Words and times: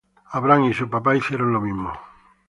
Abraham 0.33 0.63
y 0.63 0.73
su 0.73 0.89
papá 0.89 1.15
hicieron 1.15 1.53
lo 1.53 1.61
mismo. 1.61 1.93